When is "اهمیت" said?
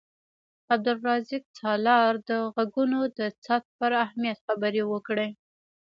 4.03-4.37